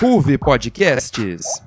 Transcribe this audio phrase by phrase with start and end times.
[0.00, 1.60] Ruve Podcasts.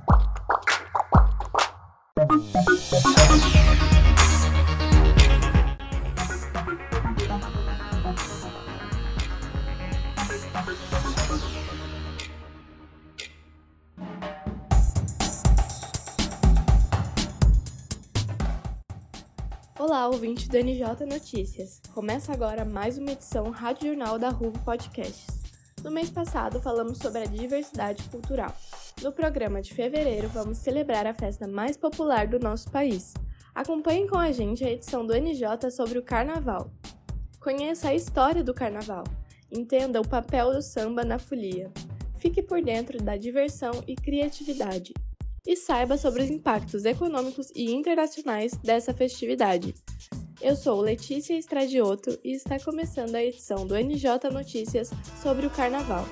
[20.13, 21.81] Ouvinte do NJ Notícias.
[21.91, 25.41] Começa agora mais uma edição Rádio Jornal da Ruvo Podcasts.
[25.83, 28.55] No mês passado, falamos sobre a diversidade cultural.
[29.01, 33.15] No programa de fevereiro, vamos celebrar a festa mais popular do nosso país.
[33.55, 36.69] Acompanhem com a gente a edição do NJ sobre o Carnaval.
[37.39, 39.05] Conheça a história do Carnaval.
[39.51, 41.71] Entenda o papel do samba na folia.
[42.19, 44.93] Fique por dentro da diversão e criatividade
[45.45, 49.73] e saiba sobre os impactos econômicos e internacionais dessa festividade.
[50.43, 56.05] Eu sou Letícia Estradioto e está começando a edição do NJ Notícias sobre o Carnaval.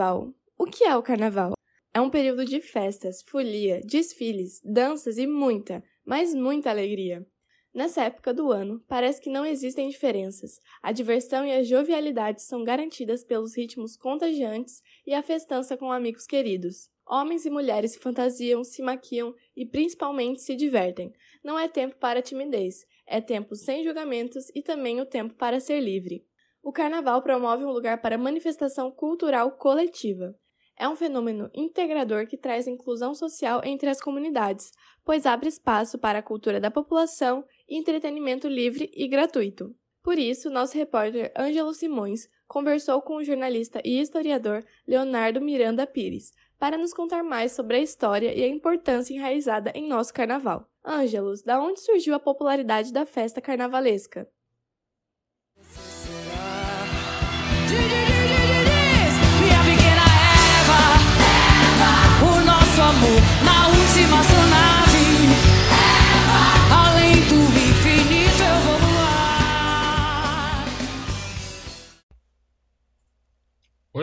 [0.00, 0.34] Carnaval.
[0.56, 1.52] O que é o Carnaval?
[1.92, 7.26] É um período de festas, folia, desfiles, danças e muita, mas muita alegria.
[7.74, 10.58] Nessa época do ano, parece que não existem diferenças.
[10.82, 16.26] A diversão e a jovialidade são garantidas pelos ritmos contagiantes e a festança com amigos
[16.26, 16.88] queridos.
[17.06, 21.12] Homens e mulheres se fantasiam, se maquiam e principalmente se divertem.
[21.44, 25.78] Não é tempo para timidez, é tempo sem julgamentos e também o tempo para ser
[25.80, 26.24] livre.
[26.62, 30.34] O carnaval promove um lugar para manifestação cultural coletiva.
[30.76, 34.70] É um fenômeno integrador que traz inclusão social entre as comunidades,
[35.04, 39.74] pois abre espaço para a cultura da população e entretenimento livre e gratuito.
[40.02, 46.32] Por isso, nosso repórter Ângelo Simões conversou com o jornalista e historiador Leonardo Miranda Pires
[46.58, 50.68] para nos contar mais sobre a história e a importância enraizada em nosso carnaval.
[50.84, 54.26] Ângelos, da onde surgiu a popularidade da festa carnavalesca?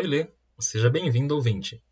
[0.07, 0.25] Lê.
[0.57, 1.84] Seja bem-vindo, ouvinte.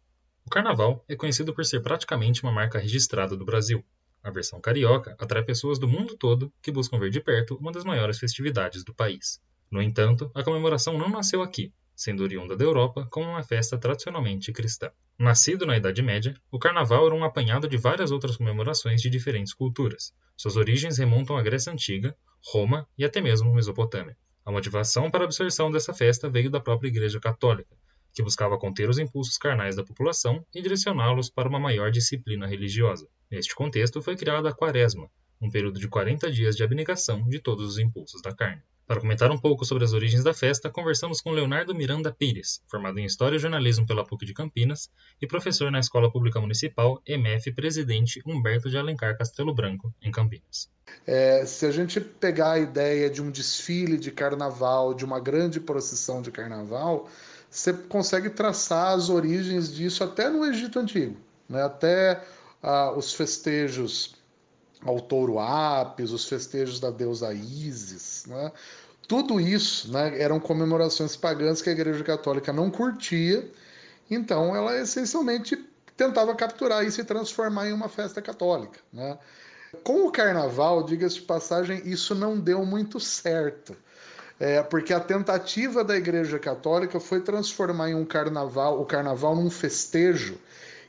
[0.45, 3.83] O carnaval é conhecido por ser praticamente uma marca registrada do Brasil.
[4.23, 7.83] A versão carioca atrai pessoas do mundo todo que buscam ver de perto uma das
[7.83, 9.41] maiores festividades do país.
[9.69, 14.51] No entanto, a comemoração não nasceu aqui, sendo oriunda da Europa como uma festa tradicionalmente
[14.51, 14.91] cristã.
[15.17, 19.53] Nascido na Idade Média, o Carnaval era um apanhado de várias outras comemorações de diferentes
[19.53, 20.13] culturas.
[20.35, 24.17] Suas origens remontam à Grécia Antiga, Roma e até mesmo Mesopotâmia.
[24.45, 27.75] A motivação para a absorção dessa festa veio da própria Igreja Católica,
[28.13, 33.07] que buscava conter os impulsos carnais da população e direcioná-los para uma maior disciplina religiosa.
[33.31, 35.09] Neste contexto foi criada a Quaresma,
[35.41, 38.61] um período de 40 dias de abnegação de todos os impulsos da carne.
[38.87, 42.99] Para comentar um pouco sobre as origens da festa, conversamos com Leonardo Miranda Pires, formado
[42.99, 47.51] em História e Jornalismo pela PUC de Campinas e professor na Escola Pública Municipal MF
[47.53, 50.69] Presidente Humberto de Alencar Castelo Branco, em Campinas.
[51.07, 55.59] É, se a gente pegar a ideia de um desfile de carnaval, de uma grande
[55.59, 57.09] procissão de carnaval,
[57.49, 61.17] você consegue traçar as origens disso até no Egito Antigo,
[61.49, 61.63] né?
[61.63, 62.23] até
[62.61, 64.13] ah, os festejos
[64.83, 68.51] ao touro Apis, os festejos da deusa Ísis, né?
[69.07, 73.47] Tudo isso né, eram comemorações pagãs que a Igreja Católica não curtia,
[74.09, 75.63] então ela essencialmente
[75.95, 78.79] tentava capturar isso e transformar em uma festa católica.
[78.91, 79.17] Né?
[79.83, 83.75] Com o carnaval, diga-se de passagem, isso não deu muito certo.
[84.39, 89.49] É, porque a tentativa da Igreja Católica foi transformar em um carnaval, o carnaval num
[89.49, 90.37] festejo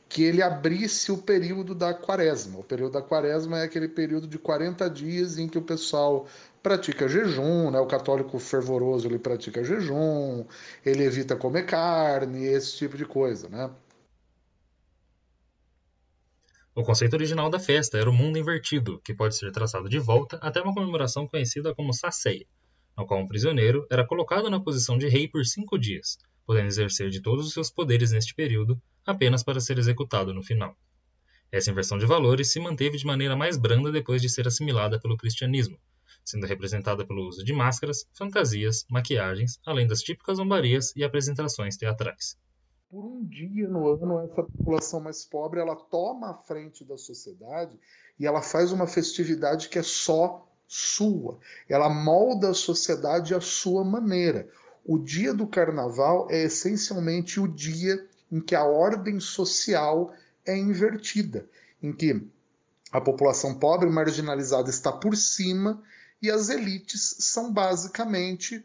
[0.09, 2.59] que ele abrisse o período da quaresma.
[2.59, 6.27] O período da quaresma é aquele período de 40 dias em que o pessoal
[6.63, 7.79] pratica jejum, né?
[7.79, 10.45] O católico fervoroso ele pratica jejum,
[10.85, 13.69] ele evita comer carne, esse tipo de coisa, né?
[16.73, 20.37] O conceito original da festa era o mundo invertido, que pode ser traçado de volta
[20.37, 22.45] até uma comemoração conhecida como Saceia,
[22.95, 27.11] no qual um prisioneiro era colocado na posição de rei por cinco dias, podendo exercer
[27.11, 30.77] de todos os seus poderes neste período, apenas para ser executado no final.
[31.51, 35.17] Essa inversão de valores se manteve de maneira mais branda depois de ser assimilada pelo
[35.17, 35.77] cristianismo,
[36.25, 42.37] sendo representada pelo uso de máscaras, fantasias, maquiagens, além das típicas zombarias e apresentações teatrais.
[42.89, 47.77] por um dia no ano, essa população mais pobre ela toma a frente da sociedade
[48.19, 51.39] e ela faz uma festividade que é só sua.
[51.69, 54.49] Ela molda a sociedade à sua maneira.
[54.87, 60.13] O dia do carnaval é essencialmente o dia em que a ordem social
[60.45, 61.45] é invertida,
[61.83, 62.25] em que
[62.89, 65.83] a população pobre e marginalizada está por cima
[66.21, 68.63] e as elites são basicamente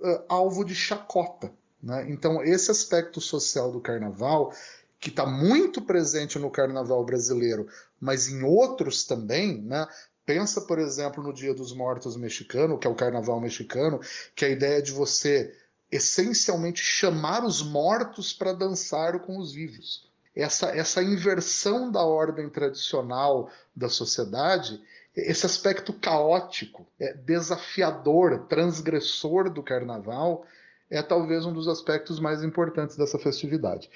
[0.00, 1.52] uh, alvo de chacota.
[1.82, 2.06] Né?
[2.10, 4.54] Então, esse aspecto social do carnaval,
[5.00, 7.68] que está muito presente no carnaval brasileiro,
[8.00, 9.86] mas em outros também, né?
[10.26, 14.00] Pensa, por exemplo, no Dia dos Mortos mexicano, que é o carnaval mexicano,
[14.34, 15.56] que é a ideia de você
[15.90, 20.10] essencialmente chamar os mortos para dançar com os vivos.
[20.34, 24.82] Essa, essa inversão da ordem tradicional da sociedade,
[25.14, 30.44] esse aspecto caótico, é, desafiador, transgressor do carnaval,
[30.90, 33.88] é talvez um dos aspectos mais importantes dessa festividade.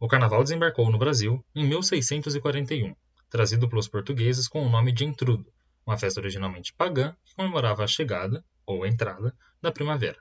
[0.00, 2.96] O carnaval desembarcou no Brasil em 1641,
[3.30, 5.50] trazido pelos portugueses com o nome de Intrudo,
[5.86, 10.18] uma festa originalmente pagã que comemorava a chegada, ou entrada, da primavera.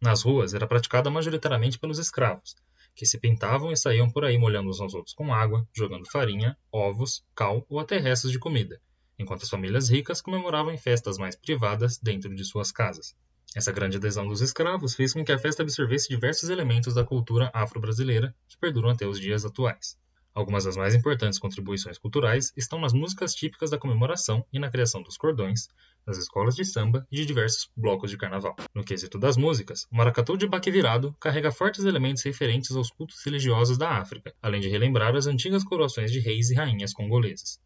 [0.00, 2.54] Nas ruas era praticada majoritariamente pelos escravos,
[2.94, 6.56] que se pintavam e saíam por aí molhando uns aos outros com água, jogando farinha,
[6.72, 8.80] ovos, cal ou até restos de comida,
[9.18, 13.14] enquanto as famílias ricas comemoravam em festas mais privadas dentro de suas casas.
[13.54, 17.50] Essa grande adesão dos escravos fez com que a festa absorvesse diversos elementos da cultura
[17.54, 19.98] afro-brasileira que perduram até os dias atuais.
[20.36, 25.02] Algumas das mais importantes contribuições culturais estão nas músicas típicas da comemoração e na criação
[25.02, 25.66] dos cordões,
[26.06, 28.54] das escolas de samba e de diversos blocos de carnaval.
[28.74, 33.24] No quesito das músicas, o maracatu de baque virado carrega fortes elementos referentes aos cultos
[33.24, 37.58] religiosos da África, além de relembrar as antigas coroações de reis e rainhas congolesas.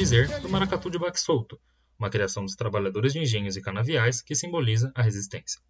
[0.00, 1.60] Dizer do maracatu de baque solto,
[1.98, 5.60] uma criação dos trabalhadores de engenhos e canaviais que simboliza a resistência.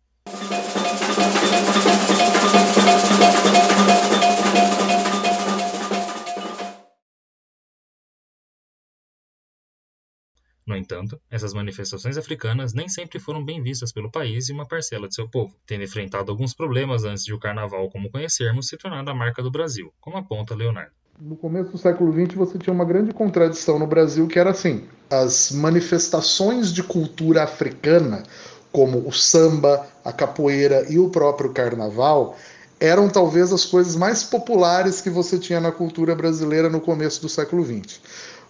[10.64, 15.08] No entanto, essas manifestações africanas nem sempre foram bem vistas pelo país e uma parcela
[15.08, 19.08] de seu povo, tendo enfrentado alguns problemas antes de o carnaval como conhecermos se tornar
[19.08, 22.84] a marca do Brasil, como aponta Leonardo no começo do século XX você tinha uma
[22.84, 28.22] grande contradição no Brasil que era assim: as manifestações de cultura africana,
[28.72, 32.38] como o samba, a capoeira e o próprio carnaval,
[32.78, 37.28] eram talvez as coisas mais populares que você tinha na cultura brasileira no começo do
[37.28, 38.00] século XX.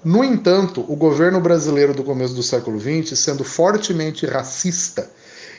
[0.05, 5.11] No entanto, o governo brasileiro do começo do século XX, sendo fortemente racista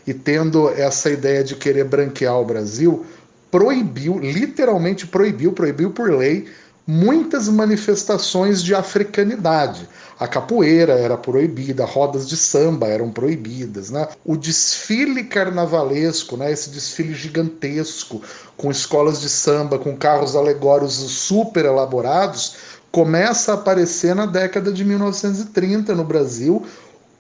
[0.08, 3.06] e tendo essa ideia de querer branquear o Brasil,
[3.52, 6.48] proibiu, literalmente proibiu, proibiu por lei
[6.86, 9.88] muitas manifestações de africanidade.
[10.20, 14.08] A capoeira era proibida, rodas de samba eram proibidas, né?
[14.26, 16.52] O desfile carnavalesco, né?
[16.52, 18.22] Esse desfile gigantesco
[18.58, 22.56] com escolas de samba, com carros alegóricos super elaborados,
[22.92, 26.66] começa a aparecer na década de 1930 no Brasil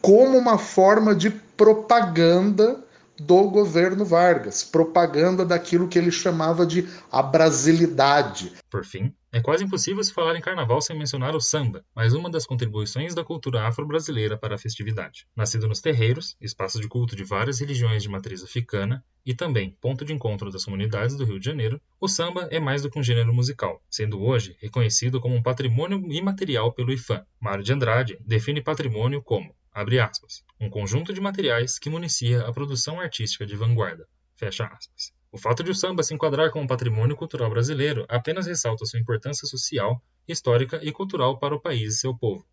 [0.01, 2.79] como uma forma de propaganda
[3.19, 8.51] do governo Vargas, propaganda daquilo que ele chamava de a brasilidade.
[8.69, 12.29] Por fim, é quase impossível se falar em carnaval sem mencionar o samba, mais uma
[12.29, 15.25] das contribuições da cultura afro-brasileira para a festividade.
[15.33, 20.03] Nascido nos terreiros, espaços de culto de várias religiões de matriz africana, e também ponto
[20.03, 23.03] de encontro das comunidades do Rio de Janeiro, o samba é mais do que um
[23.03, 27.25] gênero musical, sendo hoje reconhecido como um patrimônio imaterial pelo IFAM.
[27.39, 32.51] Mário de Andrade define patrimônio como abre aspas, um conjunto de materiais que municia a
[32.51, 35.13] produção artística de vanguarda, fecha aspas.
[35.33, 39.47] O fato de o samba se enquadrar como patrimônio cultural brasileiro apenas ressalta sua importância
[39.47, 42.45] social, histórica e cultural para o país e seu povo,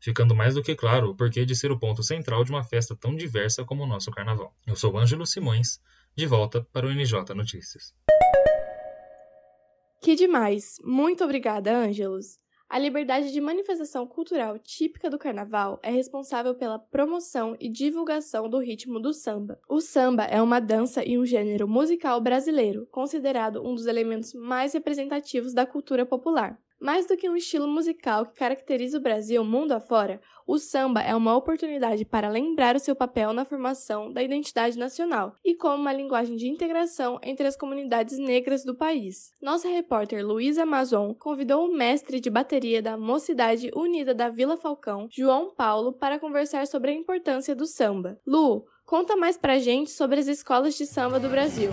[0.00, 2.96] ficando mais do que claro o porquê de ser o ponto central de uma festa
[2.96, 4.52] tão diversa como o nosso carnaval.
[4.66, 5.80] Eu sou Ângelo Simões,
[6.16, 7.94] de volta para o NJ Notícias.
[10.02, 10.78] Que demais!
[10.82, 12.43] Muito obrigada, Ângelos!
[12.74, 18.58] A liberdade de manifestação cultural típica do carnaval é responsável pela promoção e divulgação do
[18.58, 19.60] ritmo do samba.
[19.68, 24.72] O samba é uma dança e um gênero musical brasileiro, considerado um dos elementos mais
[24.74, 26.58] representativos da cultura popular.
[26.84, 31.16] Mais do que um estilo musical que caracteriza o Brasil mundo afora, o samba é
[31.16, 35.94] uma oportunidade para lembrar o seu papel na formação da identidade nacional e como uma
[35.94, 39.32] linguagem de integração entre as comunidades negras do país.
[39.40, 45.08] Nossa repórter Luísa Amazon convidou o mestre de bateria da Mocidade Unida da Vila Falcão,
[45.10, 48.20] João Paulo, para conversar sobre a importância do samba.
[48.26, 51.70] Lu, conta mais pra gente sobre as escolas de samba do Brasil.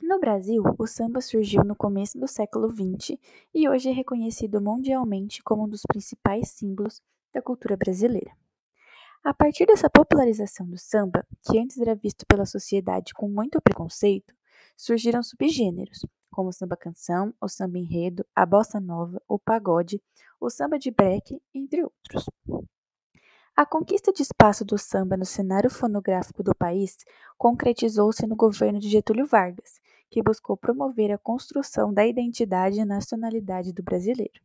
[0.00, 3.16] No Brasil, o samba surgiu no começo do século XX
[3.54, 7.00] e hoje é reconhecido mundialmente como um dos principais símbolos
[7.32, 8.32] da cultura brasileira.
[9.22, 14.34] A partir dessa popularização do samba, que antes era visto pela sociedade com muito preconceito,
[14.76, 20.02] surgiram subgêneros, como o samba canção, o samba enredo, a bossa nova, o pagode,
[20.40, 22.28] o samba de break, entre outros.
[23.54, 26.96] A conquista de espaço do samba no cenário fonográfico do país
[27.36, 29.78] concretizou-se no governo de Getúlio Vargas,
[30.10, 34.40] que buscou promover a construção da identidade e nacionalidade do brasileiro.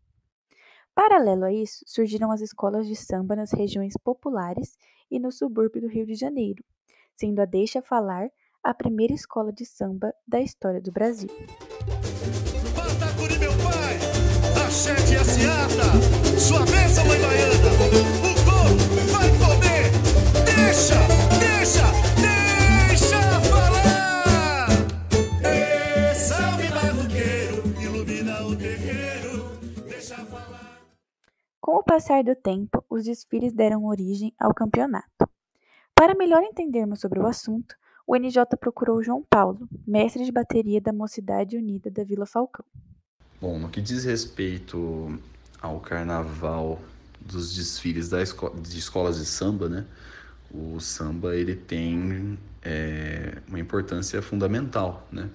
[0.94, 4.78] Paralelo a isso, surgiram as escolas de samba nas regiões populares
[5.10, 6.62] e no subúrbio do Rio de Janeiro,
[7.16, 8.30] sendo a Deixa Falar
[8.62, 11.30] a primeira escola de samba da história do Brasil.
[13.40, 14.00] Meu pai,
[14.66, 14.70] a
[16.40, 17.76] sua bênção, mãe baiana.
[31.68, 35.28] Com o passar do tempo, os desfiles deram origem ao campeonato.
[35.94, 37.76] Para melhor entendermos sobre o assunto,
[38.08, 42.64] o NJ procurou João Paulo, mestre de bateria da Mocidade Unida da Vila Falcão.
[43.42, 45.20] Bom, no que diz respeito
[45.62, 46.80] ao carnaval
[47.20, 49.86] dos desfiles da de escolas de samba, né?
[50.50, 55.30] O samba ele tem é, uma importância fundamental, né?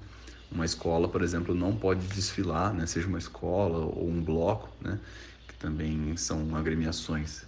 [0.50, 2.86] Uma escola, por exemplo, não pode desfilar, né?
[2.86, 4.98] Seja uma escola ou um bloco, né?
[5.62, 7.44] Também são agremiações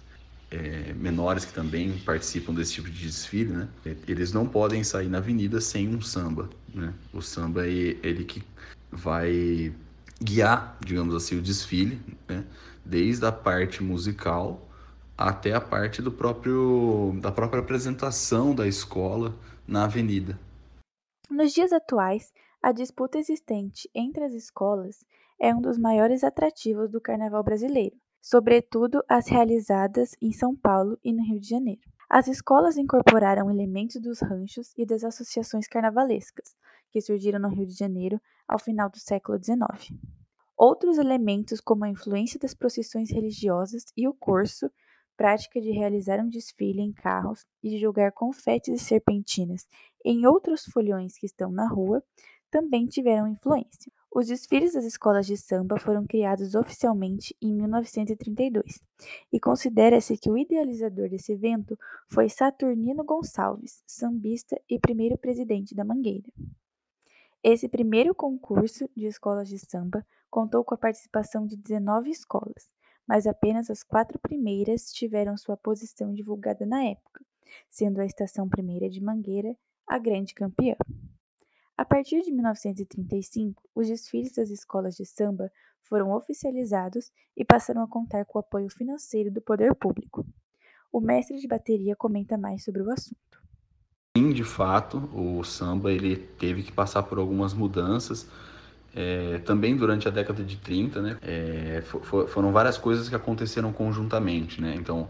[0.49, 3.67] é, menores que também participam desse tipo de desfile, né?
[4.07, 6.93] Eles não podem sair na avenida sem um samba, né?
[7.13, 8.41] O samba é ele que
[8.89, 9.73] vai
[10.21, 12.45] guiar, digamos assim, o desfile, né?
[12.85, 14.61] desde a parte musical
[15.17, 19.33] até a parte do próprio da própria apresentação da escola
[19.67, 20.39] na avenida.
[21.29, 22.31] Nos dias atuais,
[22.61, 25.03] a disputa existente entre as escolas
[25.39, 27.95] é um dos maiores atrativos do carnaval brasileiro,
[28.25, 31.81] sobretudo as realizadas em São Paulo e no Rio de Janeiro.
[32.09, 36.55] As escolas incorporaram elementos dos ranchos e das associações carnavalescas,
[36.89, 39.95] que surgiram no Rio de Janeiro ao final do século XIX.
[40.57, 44.71] Outros elementos, como a influência das procissões religiosas e o corso,
[45.15, 49.67] prática de realizar um desfile em carros e de jogar confetes e serpentinas
[50.03, 52.03] em outros folhões que estão na rua,
[52.49, 53.91] também tiveram influência.
[54.17, 58.81] Os desfiles das escolas de samba foram criados oficialmente em 1932
[59.29, 65.83] e considera-se que o idealizador desse evento foi Saturnino Gonçalves, sambista e primeiro presidente da
[65.83, 66.31] Mangueira.
[67.43, 72.71] Esse primeiro concurso de escolas de samba contou com a participação de 19 escolas,
[73.05, 77.19] mas apenas as quatro primeiras tiveram sua posição divulgada na época,
[77.69, 80.77] sendo a Estação Primeira de Mangueira a grande campeã.
[81.77, 85.51] A partir de 1935, os desfiles das escolas de samba
[85.81, 90.25] foram oficializados e passaram a contar com o apoio financeiro do poder público.
[90.91, 93.43] O mestre de bateria comenta mais sobre o assunto.
[94.17, 98.25] Sim, de fato, o samba ele teve que passar por algumas mudanças
[98.95, 103.73] é, também durante a década de 30, né, é, for, foram várias coisas que aconteceram
[103.73, 104.61] conjuntamente.
[104.61, 104.73] Né?
[104.73, 105.09] Então,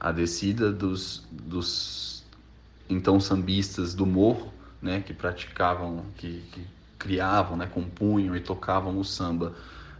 [0.00, 2.24] a descida dos, dos
[2.88, 6.66] então sambistas do morro, né, que praticavam, que, que
[6.98, 9.54] criavam, né, compunham e tocavam o samba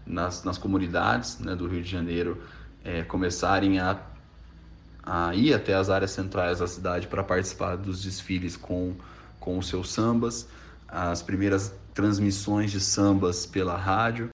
[0.06, 2.42] nas, nas comunidades né, do Rio de Janeiro,
[2.84, 4.00] é, começarem a,
[5.02, 8.94] a ir até as áreas centrais da cidade para participar dos desfiles com,
[9.40, 10.48] com os seus sambas
[10.88, 14.30] as primeiras transmissões de sambas pela rádio.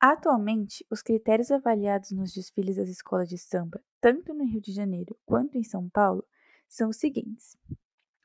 [0.00, 5.16] Atualmente, os critérios avaliados nos desfiles das escolas de samba, tanto no Rio de Janeiro
[5.24, 6.24] quanto em São Paulo,
[6.68, 7.56] são os seguintes: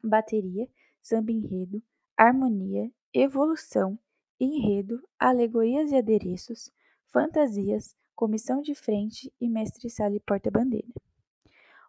[0.03, 0.67] bateria,
[1.01, 1.81] samba enredo,
[2.15, 3.97] harmonia, evolução,
[4.39, 6.71] enredo, alegorias e adereços,
[7.07, 10.93] fantasias, comissão de frente e mestre-sala e porta-bandeira.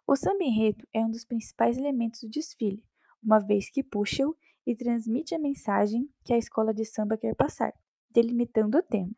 [0.07, 2.83] O samba enredo é um dos principais elementos do desfile,
[3.21, 4.35] uma vez que puxa-o
[4.65, 7.73] e transmite a mensagem que a escola de samba quer passar,
[8.09, 9.11] delimitando o tema.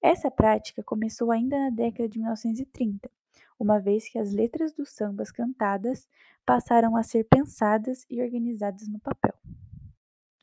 [0.00, 3.10] Essa prática começou ainda na década de 1930,
[3.58, 6.08] uma vez que as letras dos sambas cantadas
[6.46, 9.34] passaram a ser pensadas e organizadas no papel.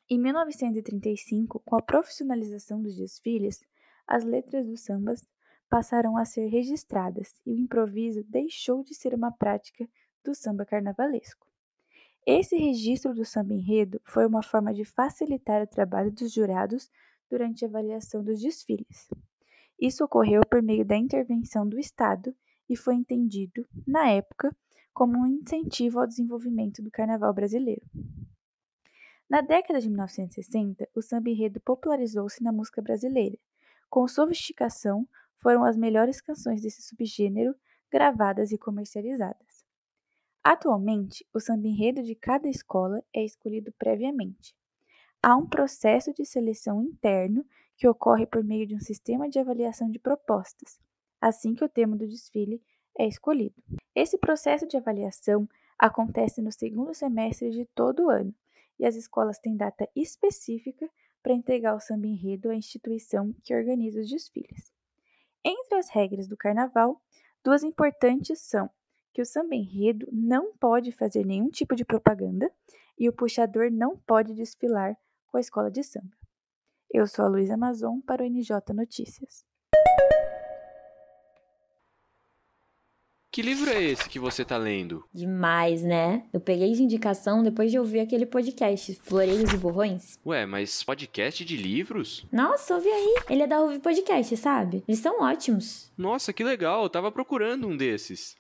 [0.10, 3.64] Em 1935, com a profissionalização dos desfiles,
[4.06, 5.28] as letras dos sambas
[5.68, 9.90] passaram a ser registradas e o improviso deixou de ser uma prática
[10.24, 11.48] do samba carnavalesco.
[12.26, 16.90] Esse registro do samba enredo foi uma forma de facilitar o trabalho dos jurados
[17.30, 19.08] durante a avaliação dos desfiles.
[19.80, 22.36] Isso ocorreu por meio da intervenção do Estado
[22.70, 24.56] e foi entendido, na época,
[24.94, 27.86] como um incentivo ao desenvolvimento do carnaval brasileiro.
[29.30, 33.38] Na década de 1960, o samba enredo popularizou-se na música brasileira.
[33.90, 35.08] Com sofisticação,
[35.40, 37.56] foram as melhores canções desse subgênero
[37.92, 39.66] gravadas e comercializadas.
[40.44, 44.56] Atualmente, o samba enredo de cada escola é escolhido previamente.
[45.22, 47.44] Há um processo de seleção interno
[47.76, 50.80] que ocorre por meio de um sistema de avaliação de propostas,
[51.20, 52.62] assim que o tema do desfile
[52.98, 53.62] é escolhido.
[53.94, 58.34] Esse processo de avaliação acontece no segundo semestre de todo ano
[58.80, 60.90] e as escolas têm data específica
[61.22, 64.72] para entregar o samba enredo à instituição que organiza os desfiles.
[65.44, 67.02] Entre as regras do carnaval,
[67.44, 68.70] duas importantes são
[69.14, 72.52] que o samba enredo não pode fazer nenhum tipo de propaganda
[72.98, 76.16] e o puxador não pode desfilar com a escola de samba.
[76.92, 79.46] Eu sou a Luísa Amazon para o NJ Notícias.
[83.36, 85.04] Que livro é esse que você tá lendo?
[85.14, 86.24] Demais, né?
[86.32, 90.18] Eu peguei de indicação depois de ouvir aquele podcast, Floreiros e Borrões.
[90.26, 92.26] Ué, mas podcast de livros?
[92.32, 93.16] Nossa, ouve aí.
[93.30, 94.86] Ele é da Ouve Podcast, sabe?
[94.88, 95.92] Eles são ótimos.
[95.98, 98.38] Nossa, que legal, eu tava procurando um desses.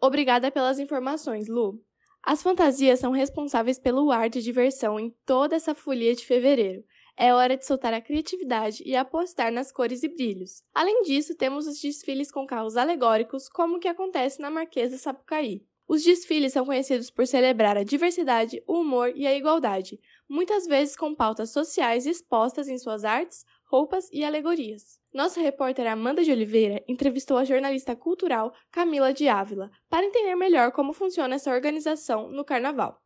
[0.00, 1.80] Obrigada pelas informações, Lu.
[2.24, 6.82] As fantasias são responsáveis pelo ar de diversão em toda essa folia de fevereiro.
[7.18, 10.62] É hora de soltar a criatividade e apostar nas cores e brilhos.
[10.74, 15.64] Além disso, temos os desfiles com carros alegóricos, como o que acontece na Marquesa Sapucaí.
[15.88, 20.96] Os desfiles são conhecidos por celebrar a diversidade, o humor e a igualdade, muitas vezes
[20.96, 25.00] com pautas sociais expostas em suas artes, roupas e alegorias.
[25.14, 30.72] Nossa repórter Amanda de Oliveira entrevistou a jornalista cultural Camila de Ávila para entender melhor
[30.72, 33.00] como funciona essa organização no carnaval.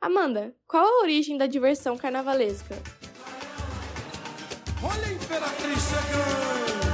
[0.00, 2.74] Amanda, qual a origem da diversão carnavalesca?
[4.88, 6.86] Olha a Imperatriz chegando!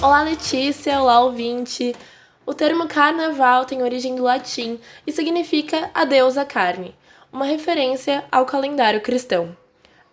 [0.00, 1.00] Olá, Letícia!
[1.00, 1.94] Olá, ouvinte!
[2.46, 6.94] O termo carnaval tem origem do latim e significa a deusa carne,
[7.30, 9.54] uma referência ao calendário cristão.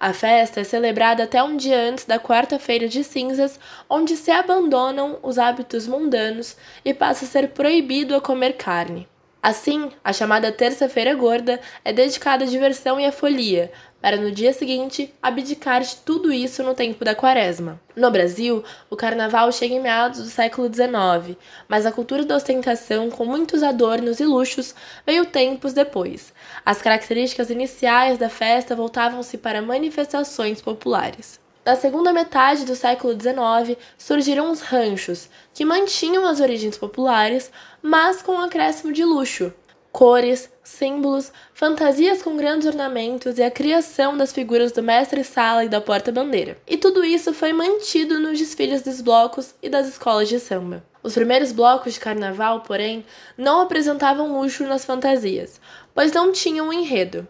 [0.03, 3.57] A festa é celebrada até um dia antes da quarta-feira de cinzas,
[3.89, 9.07] onde se abandonam os hábitos mundanos e passa a ser proibido a comer carne.
[9.43, 14.53] Assim, a chamada Terça-feira Gorda é dedicada à diversão e à folia, para no dia
[14.53, 17.77] seguinte abdicar de tudo isso no tempo da quaresma.
[17.93, 23.09] No Brasil, o carnaval chega em meados do século XIX, mas a cultura da ostentação,
[23.09, 24.73] com muitos adornos e luxos,
[25.05, 26.31] veio tempos depois.
[26.65, 31.42] As características iniciais da festa voltavam-se para manifestações populares.
[31.65, 37.49] Na segunda metade do século XIX, surgiram os ranchos, que mantinham as origens populares,
[37.81, 39.53] mas com um acréscimo de luxo,
[39.89, 45.79] cores, símbolos, fantasias com grandes ornamentos e a criação das figuras do mestre-sala e da
[45.79, 46.57] porta-bandeira.
[46.67, 50.83] E tudo isso foi mantido nos desfiles dos blocos e das escolas de samba.
[51.01, 53.05] Os primeiros blocos de carnaval, porém,
[53.37, 55.61] não apresentavam luxo nas fantasias,
[55.93, 57.25] pois não tinham um enredo.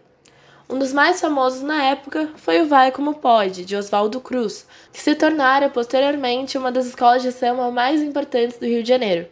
[0.69, 5.01] Um dos mais famosos na época foi o Vai Como Pode, de Oswaldo Cruz, que
[5.01, 9.27] se tornara posteriormente uma das escolas de samba mais importantes do Rio de Janeiro,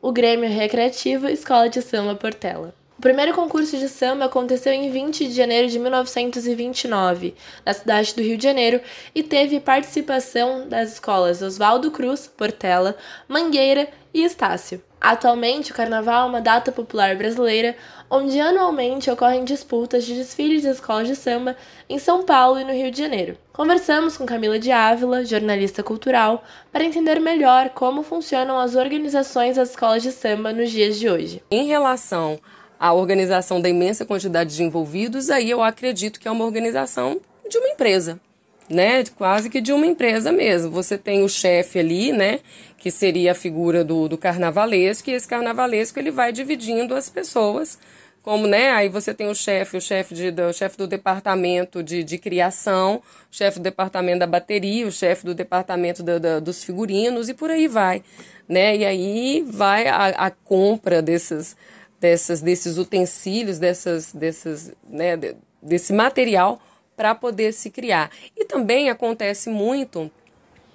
[0.00, 2.74] o Grêmio Recreativo Escola de Samba Portela.
[2.98, 8.22] O primeiro concurso de samba aconteceu em 20 de janeiro de 1929, na cidade do
[8.22, 8.80] Rio de Janeiro,
[9.14, 12.96] e teve participação das escolas Oswaldo Cruz, Portela,
[13.28, 14.82] Mangueira e Estácio.
[15.00, 17.74] Atualmente, o carnaval é uma data popular brasileira
[18.10, 21.56] onde anualmente ocorrem disputas de desfiles de escolas de samba
[21.88, 23.38] em São Paulo e no Rio de Janeiro.
[23.52, 29.70] Conversamos com Camila de Ávila, jornalista cultural, para entender melhor como funcionam as organizações das
[29.70, 31.42] escolas de samba nos dias de hoje.
[31.50, 32.38] Em relação
[32.78, 37.56] à organização da imensa quantidade de envolvidos, aí eu acredito que é uma organização de
[37.56, 38.20] uma empresa
[38.70, 39.02] né?
[39.16, 40.70] Quase que de uma empresa mesmo.
[40.70, 42.38] Você tem o chefe ali, né?
[42.78, 47.76] Que seria a figura do, do carnavalesco, e esse carnavalesco ele vai dividindo as pessoas.
[48.22, 48.70] Como, né?
[48.70, 52.96] Aí você tem o chefe, o chefe de, do chefe do departamento de, de criação,
[52.96, 57.50] o chefe do departamento da bateria, o chefe do departamento da, dos figurinos e por
[57.50, 58.04] aí vai,
[58.48, 58.76] né?
[58.76, 61.56] E aí vai a, a compra desses,
[61.98, 65.16] dessas, desses utensílios, dessas, dessas, né?
[65.62, 66.60] Desse material
[67.00, 68.10] para poder se criar.
[68.36, 70.10] E também acontece muito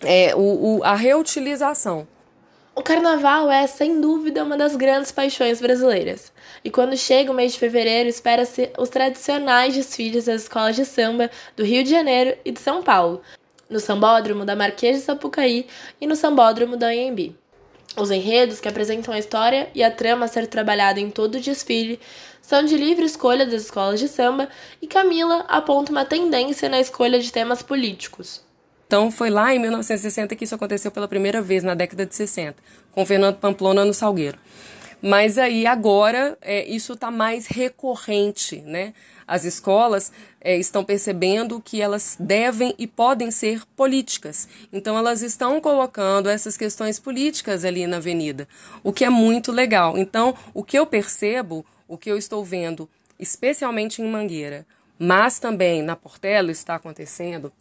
[0.01, 0.39] é, o,
[0.79, 2.07] o, a reutilização.
[2.73, 6.33] O carnaval é, sem dúvida, uma das grandes paixões brasileiras.
[6.63, 11.29] E quando chega o mês de fevereiro, espera-se os tradicionais desfiles das escolas de samba
[11.55, 13.21] do Rio de Janeiro e de São Paulo,
[13.69, 15.67] no Sambódromo da Marquês de Sapucaí
[16.01, 17.35] e no Sambódromo da Anhembi.
[17.97, 21.39] Os enredos, que apresentam a história e a trama a ser trabalhada em todo o
[21.39, 21.99] desfile,
[22.41, 24.49] são de livre escolha das escolas de samba
[24.81, 28.43] e Camila aponta uma tendência na escolha de temas políticos.
[28.85, 32.55] Então foi lá em 1960 que isso aconteceu pela primeira vez, na década de 60,
[32.91, 34.37] com Fernando Pamplona no Salgueiro.
[35.07, 38.91] Mas aí agora é, isso está mais recorrente, né?
[39.27, 44.49] As escolas é, estão percebendo que elas devem e podem ser políticas.
[44.73, 48.47] Então elas estão colocando essas questões políticas ali na avenida,
[48.83, 49.95] o que é muito legal.
[49.95, 52.89] Então o que eu percebo, o que eu estou vendo,
[53.19, 54.65] especialmente em Mangueira,
[54.97, 57.53] mas também na Portela está acontecendo,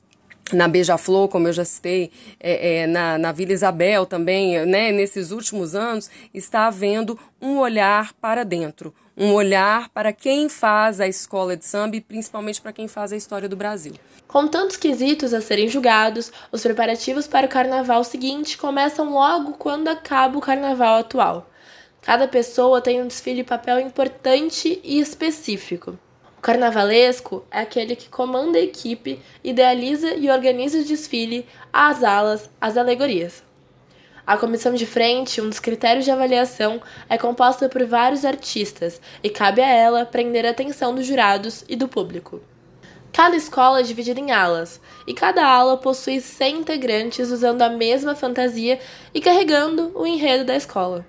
[0.52, 5.30] na Beija-Flor, como eu já citei, é, é, na, na Vila Isabel também, né, nesses
[5.30, 11.57] últimos anos, está havendo um olhar para dentro, um olhar para quem faz a escola
[11.57, 13.94] de samba e principalmente para quem faz a história do Brasil.
[14.28, 19.88] Com tantos quesitos a serem julgados, os preparativos para o carnaval seguinte começam logo quando
[19.88, 21.50] acaba o carnaval atual.
[22.02, 25.98] Cada pessoa tem um desfile papel importante e específico
[26.44, 32.76] carnavalesco é aquele que comanda a equipe, idealiza e organiza o desfile, as alas, as
[32.76, 33.42] alegorias.
[34.26, 39.30] A comissão de frente, um dos critérios de avaliação, é composta por vários artistas e
[39.30, 42.42] cabe a ela prender a atenção dos jurados e do público.
[43.11, 48.14] Cada escola é dividida em alas, e cada ala possui 100 integrantes usando a mesma
[48.14, 48.78] fantasia
[49.14, 51.07] e carregando o enredo da escola.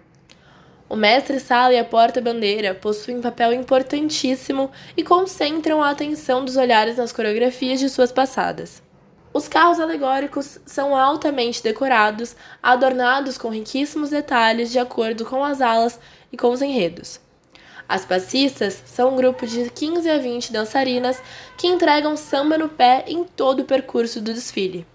[0.87, 7.11] O mestre-sala e a porta-bandeira possuem papel importantíssimo e concentram a atenção dos olhares nas
[7.11, 8.83] coreografias de suas passadas.
[9.33, 15.99] Os carros alegóricos são altamente decorados, adornados com riquíssimos detalhes de acordo com as alas
[16.31, 17.19] e com os enredos.
[17.89, 21.21] As passistas são um grupo de 15 a 20 dançarinas
[21.57, 24.85] que entregam samba no pé em todo o percurso do desfile.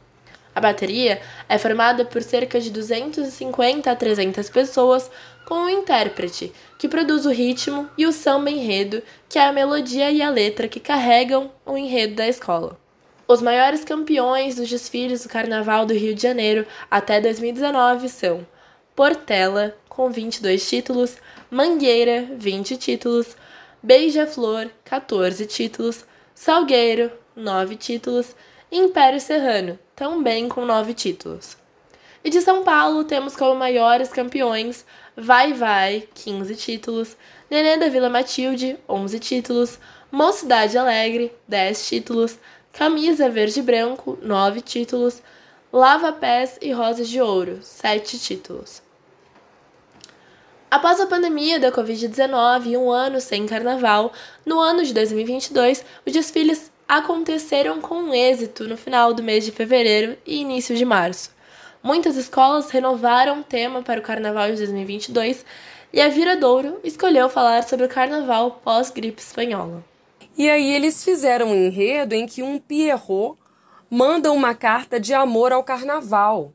[0.54, 5.08] A bateria é formada por cerca de 250 a 300 pessoas
[5.50, 10.08] com o intérprete, que produz o ritmo, e o samba enredo, que é a melodia
[10.08, 12.78] e a letra que carregam o enredo da escola.
[13.26, 18.46] Os maiores campeões dos desfiles do Carnaval do Rio de Janeiro até 2019 são
[18.94, 21.16] Portela, com 22 títulos,
[21.50, 23.36] Mangueira, 20 títulos,
[23.82, 28.36] Beija-Flor, 14 títulos, Salgueiro, 9 títulos,
[28.70, 31.56] Império Serrano, também com 9 títulos.
[32.22, 34.84] E de São Paulo temos como maiores campeões
[35.16, 37.16] Vai Vai, 15 títulos,
[37.50, 39.78] Nenê da Vila Matilde, 11 títulos,
[40.12, 42.38] Mocidade Alegre, 10 títulos,
[42.72, 45.22] Camisa Verde e Branco, 9 títulos,
[45.72, 48.82] Lava Pés e Rosas de Ouro, 7 títulos.
[50.70, 54.12] Após a pandemia da Covid-19 e um ano sem carnaval,
[54.46, 60.16] no ano de 2022, os desfiles aconteceram com êxito no final do mês de fevereiro
[60.24, 61.30] e início de março.
[61.82, 65.46] Muitas escolas renovaram o tema para o Carnaval de 2022
[65.90, 69.82] e a Viradouro escolheu falar sobre o Carnaval pós-gripe espanhola.
[70.36, 73.38] E aí eles fizeram um enredo em que um Pierrot
[73.90, 76.52] manda uma carta de amor ao Carnaval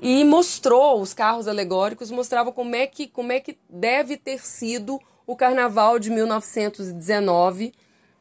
[0.00, 4.98] e mostrou os carros alegóricos mostrava como é que como é que deve ter sido
[5.26, 7.72] o Carnaval de 1919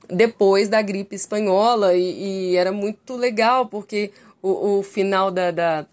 [0.07, 4.11] depois da gripe espanhola e, e era muito legal porque
[4.41, 5.85] o, o final da, da,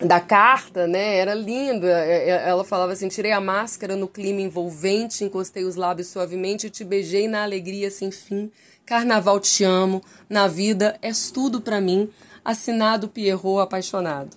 [0.00, 1.86] da, carta, né, era lindo.
[1.86, 6.66] É, é, ela falava assim: tirei a máscara no clima envolvente, encostei os lábios suavemente
[6.66, 8.50] e te beijei na alegria sem fim.
[8.84, 12.10] Carnaval te amo, na vida és tudo para mim.
[12.44, 14.36] Assinado Pierrot apaixonado.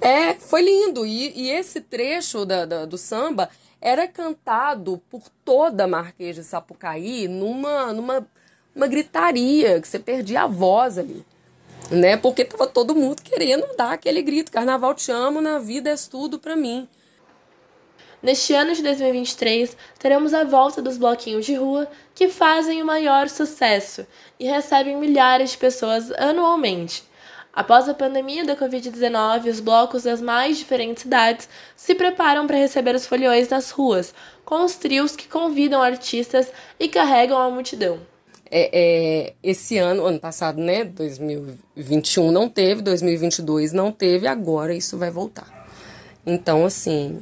[0.00, 1.04] É, foi lindo.
[1.04, 6.44] E, e esse trecho da, da, do samba era cantado por toda a Marquês de
[6.44, 8.24] Sapucaí numa, numa
[8.74, 11.24] uma gritaria, que você perdia a voz ali.
[11.88, 12.16] Né?
[12.16, 16.38] Porque tava todo mundo querendo dar aquele grito: Carnaval te amo, na vida és tudo
[16.38, 16.88] para mim.
[18.22, 23.30] Neste ano de 2023, teremos a volta dos bloquinhos de rua que fazem o maior
[23.30, 24.06] sucesso
[24.38, 27.02] e recebem milhares de pessoas anualmente.
[27.50, 32.94] Após a pandemia da Covid-19, os blocos das mais diferentes cidades se preparam para receber
[32.94, 34.14] os foliões nas ruas,
[34.44, 38.09] com os trios que convidam artistas e carregam a multidão
[38.50, 44.98] é, é, esse ano, ano passado, né, 2021 não teve, 2022 não teve, agora isso
[44.98, 45.68] vai voltar.
[46.26, 47.20] Então, assim,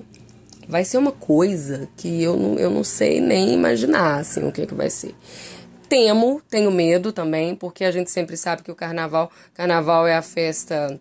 [0.67, 4.67] vai ser uma coisa que eu não, eu não sei nem imaginar, assim, o que,
[4.67, 5.15] que vai ser.
[5.89, 10.23] Temo, tenho medo também, porque a gente sempre sabe que o carnaval, carnaval é a
[10.23, 10.99] festa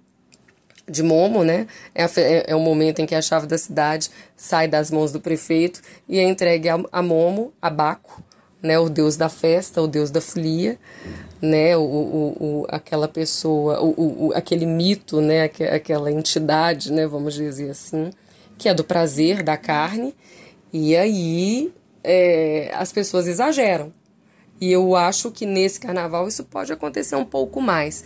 [0.90, 1.68] de Momo, né?
[1.94, 5.12] É, a, é, é, o momento em que a chave da cidade sai das mãos
[5.12, 8.24] do prefeito e é entregue a, a Momo, a Baco,
[8.68, 10.78] né, o deus da festa, o deus da folia,
[11.42, 17.34] né, o, o, o aquela pessoa, o, o, aquele mito, né, aquela entidade, né, vamos
[17.34, 18.12] dizer assim,
[18.58, 20.14] que é do prazer da carne,
[20.74, 23.94] e aí é, as pessoas exageram.
[24.60, 28.04] E eu acho que nesse carnaval isso pode acontecer um pouco mais.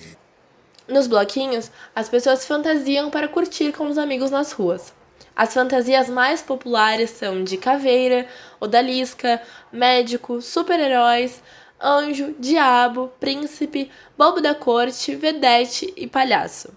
[0.88, 4.94] Nos bloquinhos, as pessoas fantasiam para curtir com os amigos nas ruas.
[5.36, 8.28] As fantasias mais populares são de caveira,
[8.60, 11.42] odalisca, médico, super-heróis,
[11.82, 16.74] anjo, diabo, príncipe, bobo da corte, vedete e palhaço.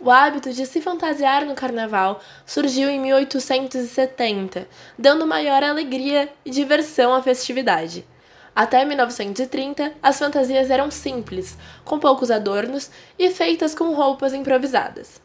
[0.00, 7.12] O hábito de se fantasiar no carnaval surgiu em 1870, dando maior alegria e diversão
[7.12, 8.06] à festividade.
[8.54, 15.20] Até 1930, as fantasias eram simples, com poucos adornos e feitas com roupas improvisadas.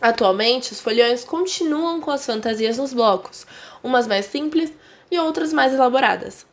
[0.00, 3.46] Atualmente, os folhões continuam com as fantasias nos blocos,
[3.82, 4.72] umas mais simples
[5.10, 6.46] e outras mais elaboradas.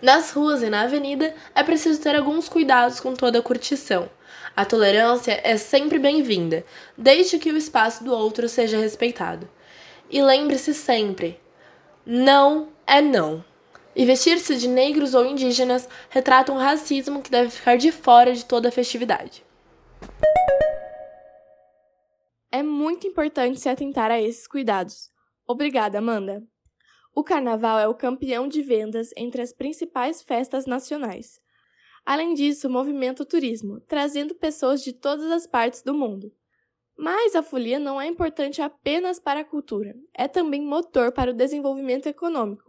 [0.00, 4.08] Nas ruas e na avenida, é preciso ter alguns cuidados com toda a curtição.
[4.54, 6.64] A tolerância é sempre bem-vinda,
[6.96, 9.48] desde que o espaço do outro seja respeitado.
[10.10, 11.40] E lembre-se sempre:
[12.06, 13.44] não é não.
[13.94, 18.44] E vestir-se de negros ou indígenas retrata um racismo que deve ficar de fora de
[18.44, 19.44] toda a festividade.
[22.50, 25.10] É muito importante se atentar a esses cuidados.
[25.46, 26.42] Obrigada, Amanda.
[27.18, 31.40] O carnaval é o campeão de vendas entre as principais festas nacionais.
[32.06, 36.32] Além disso, movimenta o turismo, trazendo pessoas de todas as partes do mundo.
[36.96, 41.34] Mas a folia não é importante apenas para a cultura, é também motor para o
[41.34, 42.66] desenvolvimento econômico,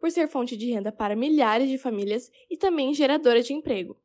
[0.00, 3.96] por ser fonte de renda para milhares de famílias e também geradora de emprego.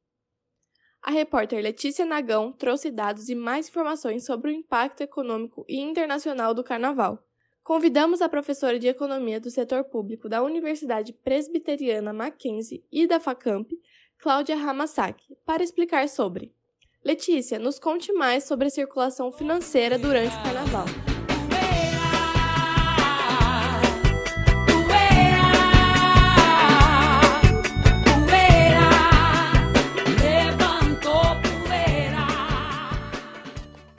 [1.02, 6.54] A repórter Letícia Nagão trouxe dados e mais informações sobre o impacto econômico e internacional
[6.54, 7.27] do carnaval.
[7.68, 13.74] Convidamos a professora de Economia do Setor Público da Universidade Presbiteriana Mackenzie e da FACAMP,
[14.18, 16.56] Cláudia Hamasaki, para explicar sobre.
[17.04, 20.86] Letícia, nos conte mais sobre a circulação financeira durante o carnaval.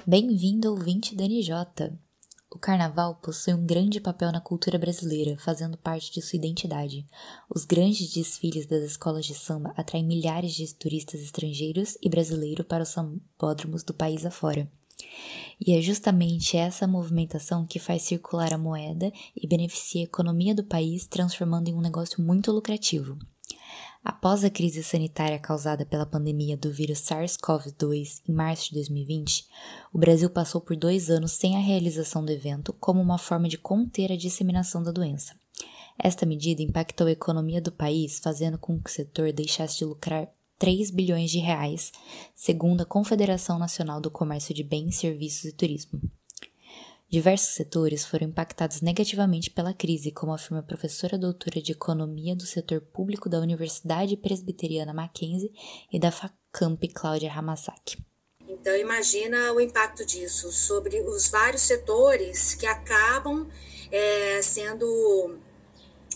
[0.07, 2.08] Bem-vindo, ouvinte da NJ.
[2.51, 7.07] O carnaval possui um grande papel na cultura brasileira, fazendo parte de sua identidade.
[7.55, 12.85] Os grandes desfiles das escolas de samba atraem milhares de turistas estrangeiros e brasileiros para
[12.85, 14.71] os sambódromos do país afora.
[15.61, 20.65] E é justamente essa movimentação que faz circular a moeda e beneficia a economia do
[20.65, 23.19] país, transformando em um negócio muito lucrativo.
[24.03, 29.47] Após a crise sanitária causada pela pandemia do vírus SARS-CoV-2 em março de 2020,
[29.93, 33.59] o Brasil passou por dois anos sem a realização do evento como uma forma de
[33.59, 35.35] conter a disseminação da doença.
[35.99, 40.29] Esta medida impactou a economia do país, fazendo com que o setor deixasse de lucrar
[40.59, 41.93] 3 bilhões de reais,
[42.35, 46.01] segundo a Confederação Nacional do Comércio de Bens, Serviços e Turismo.
[47.11, 52.45] Diversos setores foram impactados negativamente pela crise, como afirma a professora doutora de Economia do
[52.45, 55.51] Setor Público da Universidade Presbiteriana Mackenzie
[55.91, 57.97] e da FACAMP Cláudia Hamasaki.
[58.47, 63.49] Então imagina o impacto disso sobre os vários setores que acabam
[63.91, 65.39] é, sendo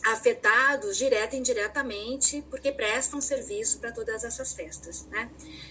[0.04, 5.30] afetados direta e indiretamente porque prestam serviço para todas essas festas, né?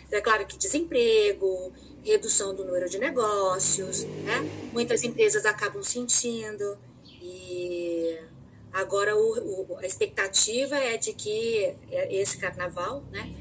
[0.10, 1.72] É claro que desemprego,
[2.04, 4.70] redução do número de negócios, né?
[4.74, 6.78] Muitas empresas acabam sentindo
[7.22, 8.20] e
[8.72, 11.76] agora o, o, a expectativa é de que
[12.10, 13.32] esse carnaval, né?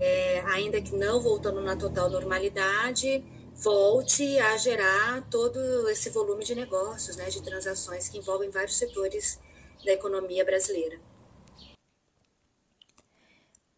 [0.00, 6.54] É, ainda que não voltando na total normalidade, volte a gerar todo esse volume de
[6.54, 7.28] negócios, né?
[7.28, 9.38] De transações que envolvem vários setores
[9.84, 11.07] da economia brasileira.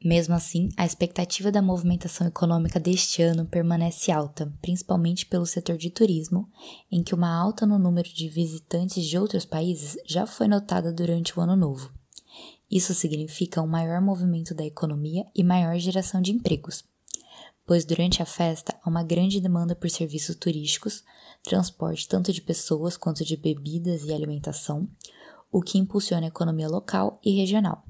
[0.02, 5.90] Mesmo assim, a expectativa da movimentação econômica deste ano permanece alta, principalmente pelo setor de
[5.90, 6.48] turismo,
[6.90, 11.38] em que uma alta no número de visitantes de outros países já foi notada durante
[11.38, 11.92] o ano novo.
[12.70, 16.82] Isso significa um maior movimento da economia e maior geração de empregos,
[17.66, 21.04] pois durante a festa há uma grande demanda por serviços turísticos,
[21.44, 24.88] transporte tanto de pessoas quanto de bebidas e alimentação,
[25.52, 27.84] o que impulsiona a economia local e regional.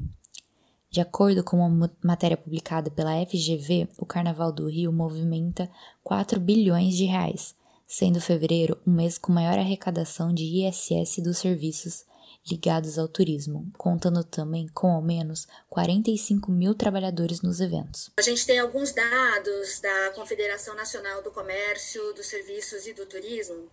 [0.90, 5.70] De acordo com uma matéria publicada pela FGV, o Carnaval do Rio movimenta
[6.02, 7.54] 4 bilhões de reais,
[7.86, 12.04] sendo fevereiro um mês com maior arrecadação de ISS dos serviços
[12.50, 18.10] ligados ao turismo, contando também com ao menos 45 mil trabalhadores nos eventos.
[18.18, 23.68] A gente tem alguns dados da Confederação Nacional do Comércio, dos Serviços e do Turismo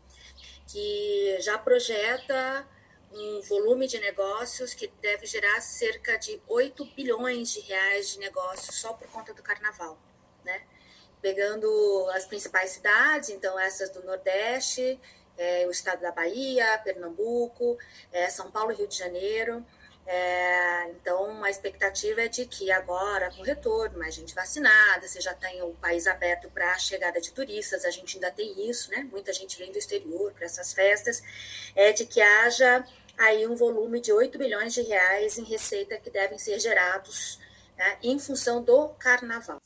[0.67, 2.67] que já projeta
[3.11, 8.75] um volume de negócios que deve gerar cerca de 8 bilhões de reais de negócios
[8.75, 9.97] só por conta do carnaval,
[10.43, 10.61] né?
[11.21, 11.67] Pegando
[12.13, 14.99] as principais cidades, então essas do Nordeste
[15.37, 17.77] é, o estado da Bahia, Pernambuco,
[18.11, 19.63] é, São Paulo Rio de Janeiro.
[20.09, 25.19] É, então, a expectativa é de que agora, com o retorno, mais gente vacinada, você
[25.19, 28.89] já tem o país aberto para a chegada de turistas, a gente ainda tem isso,
[28.89, 29.05] né?
[29.11, 31.21] Muita gente vem do exterior para essas festas,
[31.75, 32.85] é de que haja
[33.17, 37.37] aí um volume de 8 bilhões de reais em receita que devem ser gerados
[37.77, 39.59] né, em função do carnaval.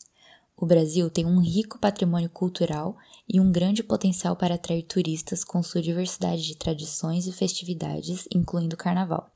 [0.57, 5.61] O Brasil tem um rico patrimônio cultural e um grande potencial para atrair turistas com
[5.61, 9.30] sua diversidade de tradições e festividades, incluindo o carnaval.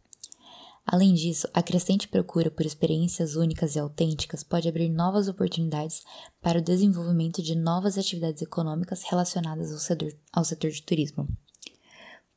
[0.86, 6.04] Além disso, a crescente procura por experiências únicas e autênticas pode abrir novas oportunidades
[6.40, 11.28] para o desenvolvimento de novas atividades econômicas relacionadas ao setor, ao setor de turismo.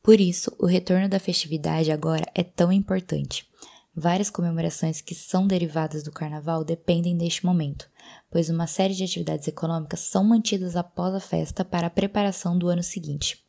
[0.03, 3.47] Por isso, o retorno da festividade agora é tão importante.
[3.95, 7.91] Várias comemorações que são derivadas do carnaval dependem deste momento,
[8.31, 12.69] pois uma série de atividades econômicas são mantidas após a festa para a preparação do
[12.69, 13.48] ano seguinte.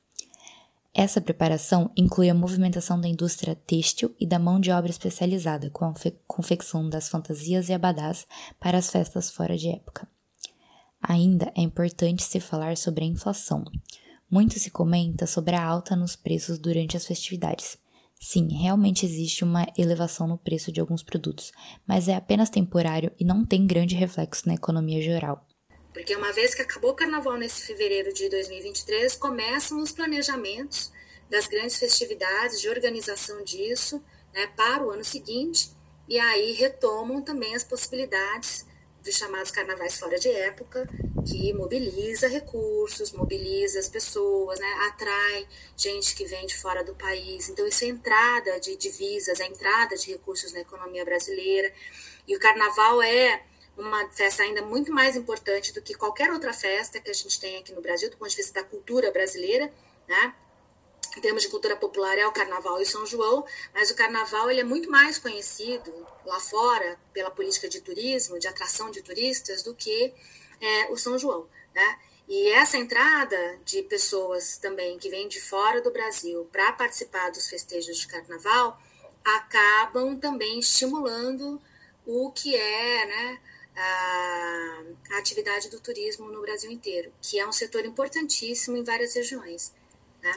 [1.01, 5.85] Essa preparação inclui a movimentação da indústria têxtil e da mão de obra especializada, com
[5.85, 5.93] a
[6.27, 8.27] confecção das fantasias e abadás
[8.59, 10.05] para as festas fora de época.
[11.01, 13.63] Ainda é importante se falar sobre a inflação.
[14.29, 17.77] Muito se comenta sobre a alta nos preços durante as festividades.
[18.19, 21.53] Sim, realmente existe uma elevação no preço de alguns produtos,
[21.87, 25.47] mas é apenas temporário e não tem grande reflexo na economia geral.
[25.93, 30.91] Porque uma vez que acabou o carnaval nesse fevereiro de 2023, começam os planejamentos
[31.29, 35.71] das grandes festividades, de organização disso né, para o ano seguinte,
[36.07, 38.65] e aí retomam também as possibilidades
[39.03, 40.87] dos chamados carnavais fora de época,
[41.25, 45.47] que mobiliza recursos, mobiliza as pessoas, né, atrai
[45.77, 47.49] gente que vem de fora do país.
[47.49, 51.71] Então, isso é entrada de divisas, é entrada de recursos na economia brasileira.
[52.27, 53.43] E o carnaval é
[53.77, 57.57] uma festa ainda muito mais importante do que qualquer outra festa que a gente tem
[57.57, 59.71] aqui no Brasil, do ponto de vista da cultura brasileira,
[60.07, 60.35] né?
[61.17, 64.61] Em termos de cultura popular é o Carnaval e São João, mas o Carnaval ele
[64.61, 65.91] é muito mais conhecido
[66.25, 70.13] lá fora pela política de turismo, de atração de turistas, do que
[70.61, 71.99] é, o São João, né?
[72.27, 77.49] E essa entrada de pessoas também que vêm de fora do Brasil para participar dos
[77.49, 78.79] festejos de Carnaval
[79.25, 81.59] acabam também estimulando
[82.05, 83.41] o que é, né?
[83.79, 89.15] A, a atividade do turismo no Brasil inteiro, que é um setor importantíssimo em várias
[89.15, 89.73] regiões.
[90.21, 90.33] Né?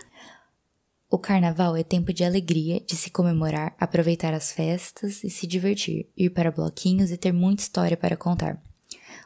[1.11, 6.09] O carnaval é tempo de alegria, de se comemorar, aproveitar as festas e se divertir,
[6.17, 8.63] ir para bloquinhos e ter muita história para contar.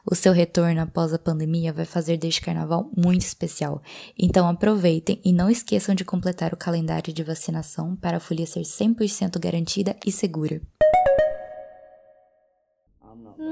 [0.04, 3.82] O seu retorno após a pandemia vai fazer deste carnaval muito especial,
[4.16, 8.62] então aproveitem e não esqueçam de completar o calendário de vacinação para a folia ser
[8.62, 10.60] 100% garantida e segura.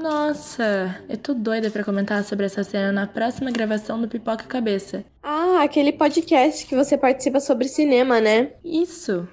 [0.01, 5.05] Nossa, eu tô doida para comentar sobre essa cena na próxima gravação do Pipoca Cabeça.
[5.23, 8.53] Ah, aquele podcast que você participa sobre cinema, né?
[8.63, 9.27] Isso.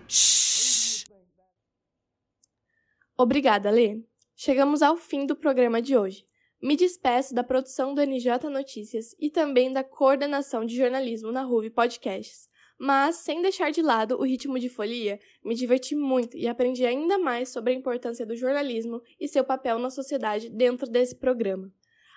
[3.19, 4.01] Obrigada, Lê.
[4.37, 6.25] Chegamos ao fim do programa de hoje.
[6.63, 11.71] Me despeço da produção do NJ Notícias e também da coordenação de jornalismo na Ruve
[11.71, 12.49] Podcasts.
[12.85, 17.17] Mas, sem deixar de lado o ritmo de folia, me diverti muito e aprendi ainda
[17.17, 21.71] mais sobre a importância do jornalismo e seu papel na sociedade dentro desse programa.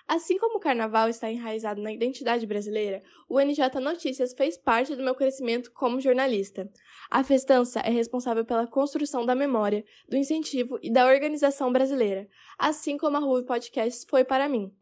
[0.08, 5.04] Assim como o carnaval está enraizado na identidade brasileira, o NJ Notícias fez parte do
[5.04, 6.68] meu crescimento como jornalista.
[7.08, 12.26] A festança é responsável pela construção da memória, do incentivo e da organização brasileira,
[12.58, 14.72] assim como a Ruve Podcasts foi para mim.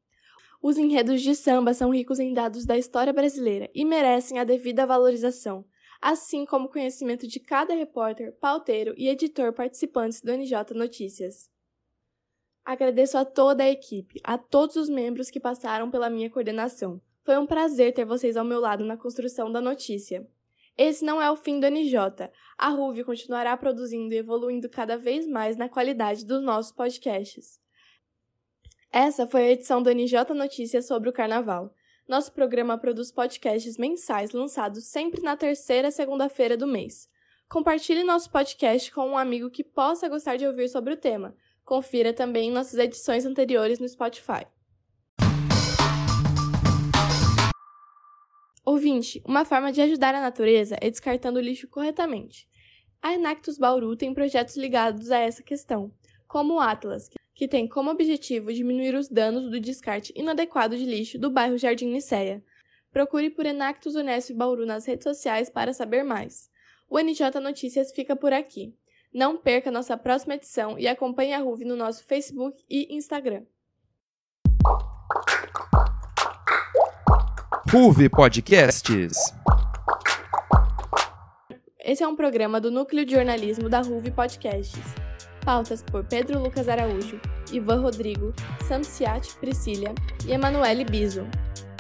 [0.63, 4.87] Os enredos de samba são ricos em dados da história brasileira e merecem a devida
[4.87, 5.63] valorização
[6.05, 11.51] assim como o conhecimento de cada repórter, pauteiro e editor participantes do NJ Notícias.
[12.63, 17.01] Agradeço a toda a equipe, a todos os membros que passaram pela minha coordenação.
[17.23, 20.29] Foi um prazer ter vocês ao meu lado na construção da notícia.
[20.77, 22.31] Esse não é o fim do NJ.
[22.59, 27.59] A RUV continuará produzindo e evoluindo cada vez mais na qualidade dos nossos podcasts.
[28.93, 31.75] Essa foi a edição do NJ Notícias sobre o Carnaval.
[32.07, 37.09] Nosso programa produz podcasts mensais lançados sempre na terceira segunda-feira do mês.
[37.49, 41.35] Compartilhe nosso podcast com um amigo que possa gostar de ouvir sobre o tema.
[41.65, 44.47] Confira também nossas edições anteriores no Spotify.
[48.67, 52.47] Ouvinte, uma forma de ajudar a natureza é descartando o lixo corretamente.
[53.01, 55.91] A Enactus Bauru tem projetos ligados a essa questão,
[56.29, 61.19] como o Atlas, que tem como objetivo diminuir os danos do descarte inadequado de lixo
[61.19, 62.43] do bairro Jardim Niceia.
[62.93, 66.49] Procure por Enactus Unesp Bauru nas redes sociais para saber mais.
[66.89, 68.73] O NJ Notícias fica por aqui.
[69.13, 73.43] Não perca nossa próxima edição e acompanhe a RUV no nosso Facebook e Instagram.
[77.71, 79.35] RUV Podcasts.
[81.79, 85.04] Esse é um programa do Núcleo de Jornalismo da RUV Podcasts.
[85.45, 87.21] Pautas por Pedro Lucas Araújo,
[87.53, 88.33] Ivan Rodrigo,
[88.67, 89.95] Samsiat Priscila
[90.27, 91.27] e Emanuele Biso.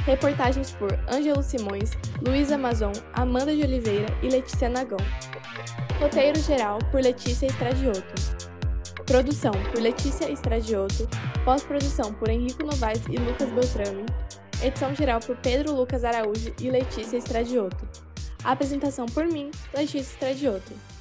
[0.04, 4.98] Reportagens por Ângelo Simões, Luísa Amazon, Amanda de Oliveira e Letícia Nagão.
[5.98, 8.14] Roteiro geral por Letícia Estradioto.
[9.06, 11.08] Produção por Letícia Estradioto.
[11.44, 14.04] Pós-produção por Henrico Novaes e Lucas Beltrame.
[14.62, 17.88] Edição geral por Pedro Lucas Araújo e Letícia Estradioto.
[18.42, 20.93] Apresentação por mim, Letícia Estradioto.